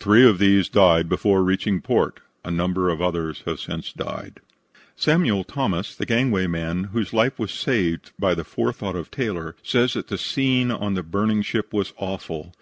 [0.00, 2.18] Three of these died before reaching port.
[2.44, 4.40] A number of others have since died."
[4.96, 9.92] Samuel Thomas, the gangway man, whose life was saved by the forethought of Taylor, says
[9.92, 12.52] that the scene on the burning ship was awful.